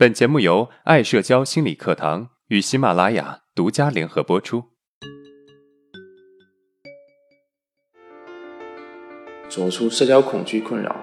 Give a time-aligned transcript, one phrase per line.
[0.00, 4.64] 本节目由爱社交心理课堂与喜马拉雅独家联合播出。
[9.50, 10.96] 走出社交恐惧困扰，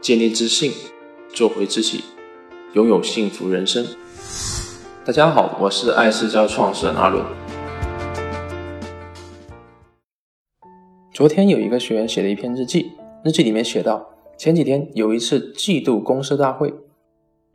[0.00, 0.72] 建立自信，
[1.34, 2.02] 做回自己，
[2.72, 3.86] 拥有幸福人生。
[5.04, 7.22] 大家好，我是爱社交创始人阿伦。
[11.12, 12.90] 昨天有一个学员写了一篇日记，
[13.22, 14.14] 日记里面写到。
[14.38, 16.74] 前几天有一次季度公司大会，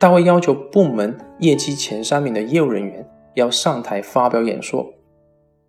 [0.00, 4.94] 大会要求部门业绩前三名的业务人员要上台发表演说。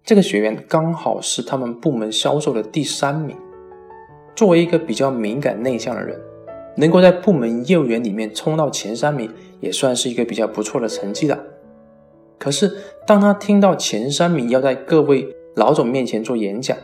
[0.05, 3.35] 这个学员刚好是他们部门销售的第三名。
[4.33, 6.17] 作为一个比较敏感内向的人，
[6.77, 9.29] 能够在部门业务员里面冲到前三名，
[9.59, 11.37] 也算是一个比较不错的成绩了。
[12.39, 12.71] 可是
[13.05, 15.27] 当他听到前三名要在各位
[15.57, 16.77] 老总面前做演讲，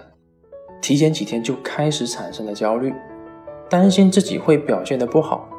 [0.81, 2.93] 提前几天就开始产生了焦虑。
[3.69, 5.49] 担心自己会表现的不好，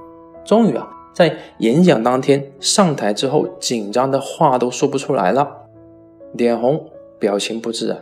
[0.45, 0.87] 终于啊，
[1.19, 5.67] 在演讲当天上台之后，紧张的话都说不出来了，
[6.35, 7.99] 脸红，表情不自然。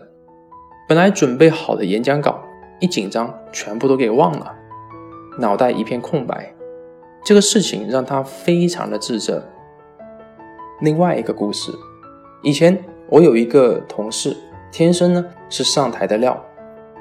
[0.86, 2.38] 本来准备好的演讲稿，
[2.78, 4.54] 一紧张全部都给忘了，
[5.38, 6.54] 脑袋一片空白。
[7.24, 9.42] 这个事情让他非常的自责。
[10.82, 11.72] 另外一个故事，
[12.42, 14.36] 以前我有一个同事，
[14.70, 16.38] 天生呢是上台的料。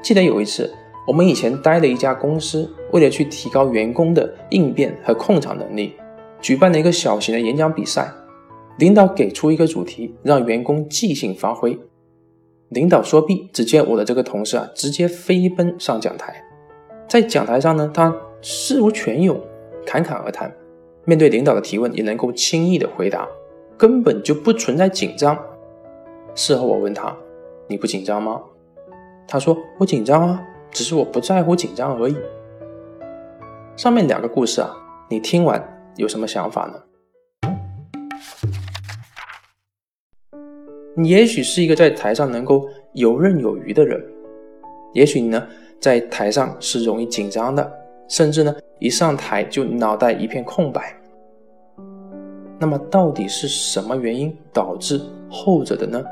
[0.02, 0.74] 记得有一次。
[1.08, 5.96] 我们以前待的一家公司，为了去提高员工的应变和控场能力，
[6.46, 8.14] 举办了一个小型的演讲比赛。
[8.78, 11.76] 领导给出一个主题，让员工即兴发挥。
[12.70, 16.36] 领导说毕，只见我的这个同事啊，直接飞奔上讲台。
[17.10, 19.42] 在讲台上呢，他事无全有，
[19.88, 20.54] 侃侃而谈，
[21.06, 23.28] 面对领导的提问也能够轻易的回答，
[23.76, 25.36] 根本就不存在紧张。
[26.36, 27.12] 事后我问他
[27.68, 28.40] ：“你不紧张吗？”
[29.28, 32.16] 他说：“我紧张啊。”只是我不在乎紧张而已。
[33.78, 34.76] 上面两个故事啊，
[35.10, 36.82] 你听完有什么想法呢？
[40.96, 44.04] 你也许是一个在台上能够游刃有余的人，
[44.94, 45.48] 也许你呢
[45.80, 47.72] 在台上是容易紧张的，
[48.08, 50.96] 甚至呢一上台就脑袋一片空白。
[52.60, 56.04] 那么到底是什么原因导致后者的呢？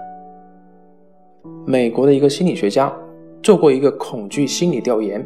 [1.66, 2.94] 美国的一个心理学家。
[3.42, 5.22] 做过一个恐惧心理调研，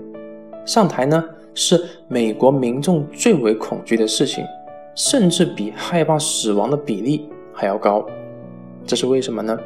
[0.66, 1.24] 上台呢
[1.58, 4.46] 是美国民众最为恐惧的事情，
[4.94, 8.06] 甚至比害怕死亡的比例还要高。
[8.86, 9.58] 这是为什么呢？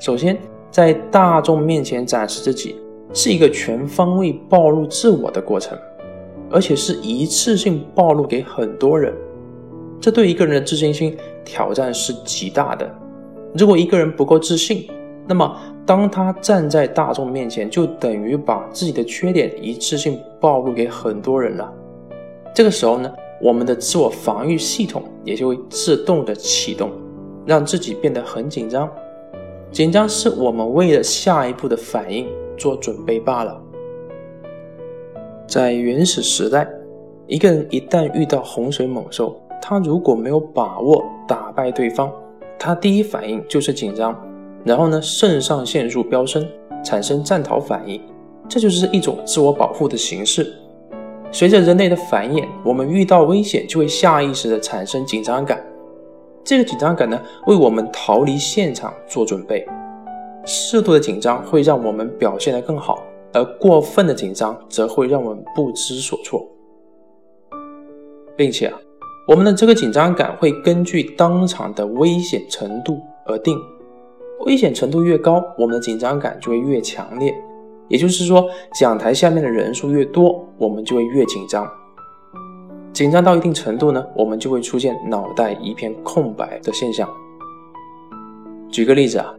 [0.00, 0.36] 首先，
[0.68, 2.74] 在大众面前展示自己
[3.14, 5.78] 是一个全方位暴露自我的过程，
[6.50, 9.14] 而且是一次性暴露给很多人，
[10.00, 12.92] 这对一个人的自信心挑战是极大的。
[13.54, 14.90] 如果一个人不够自信，
[15.28, 21.72] 那么，当他站在大众面前，就等于把自己的缺点一次性暴露给很多人了。
[22.52, 26.90] 这个时候呢，我们的自我防御系统也就会自动的启动，
[27.46, 28.90] 让自己变得很紧张。
[29.70, 32.26] 紧张是我们为了下一步的反应
[32.56, 33.62] 做准备罢了。
[35.46, 36.66] 在原始时代，
[37.28, 42.10] 一个人一旦遇到洪水猛兽，他如果没有把握打败对方，
[42.58, 44.20] 他第一反应就是紧张。
[44.66, 46.44] 然后呢，肾上腺素飙升，
[46.84, 48.02] 产生战逃反应，
[48.48, 50.52] 这就是一种自我保护的形式。
[51.30, 55.64] 随着人类的繁衍，我们遇到危险就会下意识的产生紧张感。
[56.42, 59.64] 这个紧张感呢，为我们逃离现场做准备。
[60.44, 63.00] 适度的紧张会让我们表现得更好，
[63.34, 66.44] 而过分的紧张则会让我们不知所措。
[68.36, 68.76] 并且啊，
[69.28, 73.56] 我们的这个紧张感会根据当场的危险程度而定。
[74.40, 77.34] 危险程度越高，我们的紧张感就会越强烈。
[77.88, 78.44] 也就是说，
[78.78, 81.68] 讲台下面的人数越多，我们就会越紧张。
[82.92, 87.08] 紧张到一定程度呢，我们就会出现脑袋一片空白的现象。
[88.70, 89.32] 举个例子啊，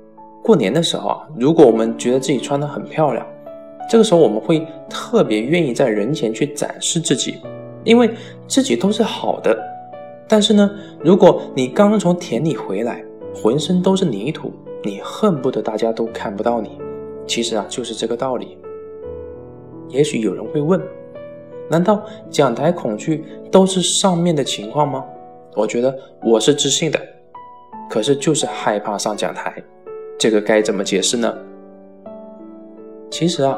[0.44, 3.25] 过年的时候啊，如果我们觉得自己穿得很漂亮，
[3.90, 7.36] 这个时候我们会特别愿意在人前去展示自己，
[7.84, 8.09] 因为
[8.47, 9.57] 自己都是好的。
[10.28, 10.69] 但是呢，
[11.03, 13.04] 如果你刚刚从田里回来，
[13.42, 14.51] 浑身都是泥土，
[14.84, 16.80] 你恨不得大家都看不到你，
[17.28, 18.57] 其实啊就是这个道理。
[19.89, 20.81] 也许有人会问，
[21.69, 25.06] 难道讲台恐惧都是上面的情况吗？
[25.56, 27.00] 我觉得我是自信的，
[27.89, 29.63] 可是就是害怕上讲台，
[30.18, 31.34] 这个该怎么解释呢？
[33.10, 33.57] 其实啊，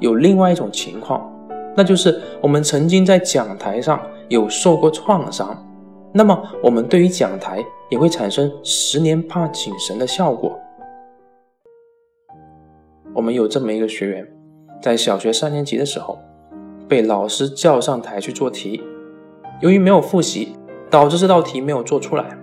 [0.00, 1.30] 有另外一种情况，
[1.76, 5.56] 那就是我们曾经在讲台上有受过创伤，
[6.12, 10.58] 那么我们对于讲台也会产生十年怕井绳的效果。
[13.14, 14.26] 我们有这么一个学员，
[14.80, 16.18] 在小学三年级的时候，
[16.88, 18.82] 被老师叫上台去做题。
[19.60, 20.54] 由于没有复习，
[20.88, 22.38] 导致这道题没有做出来，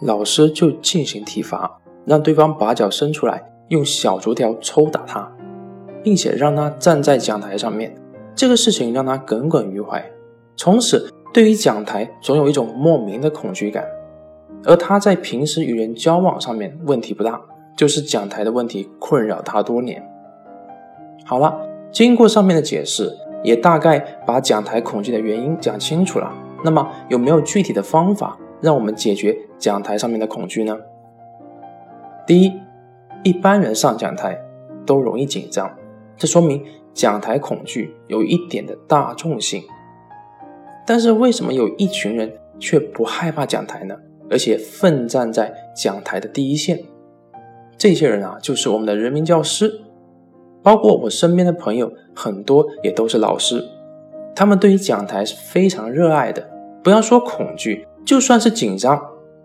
[0.00, 5.30] 老师就进行体罚，让对方把脚伸出来，用小竹条抽打他，
[6.02, 7.94] 并且让他站在讲台上面。
[8.34, 10.04] 这个事情让他耿耿于怀，
[10.56, 13.86] 从此对于讲台总有一种莫名的恐惧感。
[14.66, 17.40] 而他在平时与人交往上面问题不大，
[17.76, 20.02] 就是讲台的问题困扰他多年。
[21.24, 26.32] 好了，经过上面的解释，也大概把讲台恐惧的原因讲清楚了。
[26.64, 30.78] 那么有没有具体的方法让我们解决讲台上面的恐惧呢？
[32.26, 32.52] 第一，
[33.22, 34.38] 一般人上讲台
[34.86, 35.70] 都容易紧张，
[36.16, 36.64] 这说明
[36.94, 39.62] 讲台恐惧有一点的大众性。
[40.86, 43.96] 但是为什么有一群人却不害怕讲台呢？
[44.30, 46.82] 而且奋战在讲台的第一线，
[47.76, 49.80] 这些人啊，就是我们的人民教师，
[50.62, 53.64] 包括我身边的朋友，很多也都是老师，
[54.34, 56.50] 他们对于讲台是非常热爱的。
[56.82, 59.00] 不要说恐惧，就算是紧张，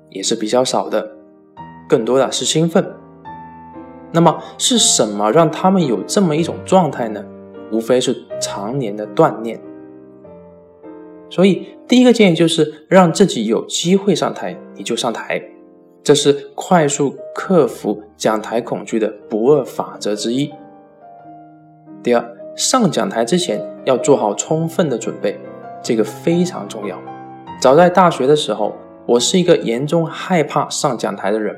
[0.09, 1.11] 也是比较少的，
[1.87, 2.85] 更多的是兴奋。
[4.11, 7.23] 那么是什么让他们有这么一种状态呢？
[7.71, 9.61] 无非是常年的锻炼。
[11.29, 15.41] 所以，第一个建议就是让自己有机会上台，你就上台，
[16.03, 20.51] 这是快速克服讲台恐惧的不二法则之一。
[22.01, 25.39] 第二，上讲台之前要做好充分的准备，
[25.83, 26.97] 这个非常重要。
[27.61, 28.73] 早在大学的时候，
[29.05, 31.55] 我是一个严重害怕上讲台的人，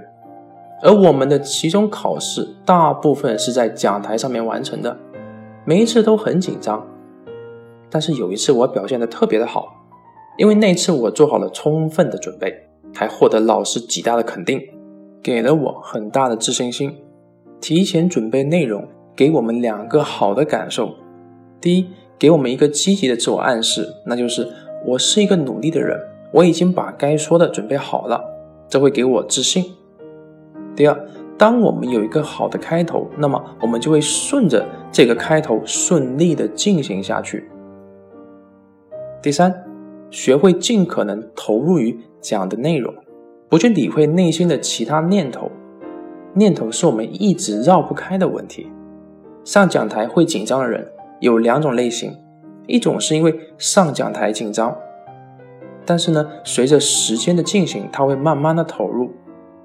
[0.81, 4.97] 而我们的期中考试大部分是在讲台上面完成的，
[5.63, 6.85] 每一次都很紧张。
[7.91, 9.67] 但是有一次我表现的特别的好，
[10.37, 14.59] 因为那次我做好了充分的准备，还获得老师极大的肯定，
[15.21, 16.95] 给了我很大的自信心。
[17.59, 20.95] 提前准备内容给我们两个好的感受：
[21.59, 21.85] 第一，
[22.17, 24.47] 给我们一个积极的自我暗示，那就是
[24.87, 25.99] 我是一个努力的人，
[26.31, 28.23] 我已经把该说的准备好了，
[28.67, 29.63] 这会给我自信；
[30.75, 37.50] 第二，当我们有一个好的开头，那么我们就会顺着这个开头顺利的进行下去。
[39.21, 39.63] 第三，
[40.09, 42.91] 学会尽可能投入于讲的内容，
[43.47, 45.51] 不去理会内心的其他念头。
[46.33, 48.71] 念头是我们一直绕不开的问题。
[49.43, 52.15] 上讲台会紧张的人有两种类型，
[52.65, 54.75] 一种是因为上讲台紧张，
[55.85, 59.11] 但是呢，随着时间的进行，他会慢慢的投入，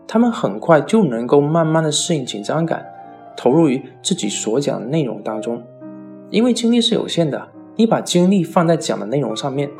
[0.06, 2.84] 他们很快就能够慢慢的适应紧张感，
[3.34, 5.62] 投入于自己所讲的内容当中，
[6.28, 7.55] 因为精力是有限的。
[7.76, 9.70] 你把精力放在讲的内容上面，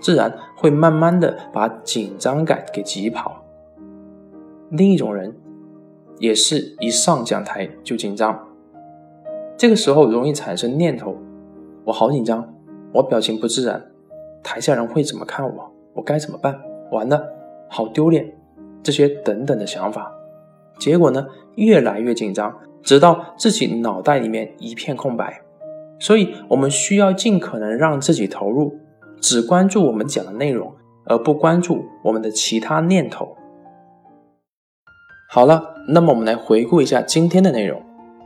[0.00, 3.42] 自然会慢慢的把紧张感给挤跑。
[4.70, 5.34] 另一种人，
[6.18, 8.46] 也是一上讲台就紧张，
[9.56, 11.16] 这个时候容易产生念头：
[11.84, 12.52] 我好紧张，
[12.92, 13.82] 我表情不自然，
[14.42, 15.72] 台下人会怎么看我？
[15.94, 16.60] 我该怎么办？
[16.90, 17.24] 完了，
[17.68, 18.30] 好丢脸，
[18.82, 20.12] 这些等等的想法。
[20.78, 25.40] 结果呢，越来越紧张，直到自己脑袋里面一片空白。
[25.98, 28.78] 所以，我们需要尽可能让自己投入，
[29.20, 30.74] 只关注我们讲的内容，
[31.06, 33.36] 而不关注我们的其他念头。
[35.30, 37.82] 好了，那么我们来回顾一下今天的内容。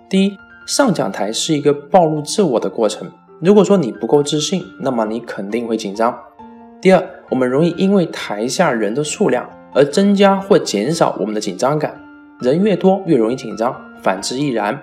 [0.08, 0.36] 第一，
[0.66, 3.10] 上讲台是一个暴露自我的过程。
[3.40, 6.18] 如果说你不够自信，那么你肯定会紧张。
[6.80, 11.98] 第二，我们容易因为台下人的数量而增加或减少我们的紧张感，
[12.40, 14.78] 人越多越容易紧张，反之亦然。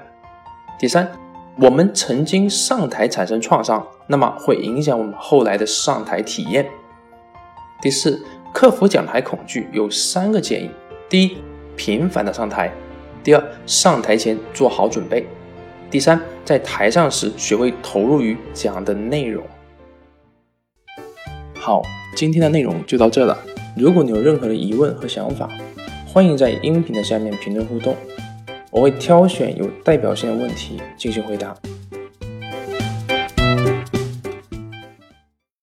[0.79, 1.07] 第三。
[1.59, 6.63] 我们曾经上台产生创伤，那么会影响我们后来的上台体验。
[7.81, 8.23] 第四，
[8.53, 10.69] 克服讲台恐惧有三个建议：
[11.09, 11.37] 第一，
[11.75, 12.69] 频繁的上台；
[13.23, 15.23] 第二，上台前做好准备；
[15.89, 19.43] 第三，在台上时学会投入于讲的内容。
[21.55, 21.81] 好，
[22.15, 23.35] 今天的内容就到这了。
[23.75, 25.49] 如果你有任何的疑问和想法，
[26.05, 27.95] 欢迎在音频的下面评论互动。
[28.69, 31.55] 我会挑选有代表性的问题进行回答。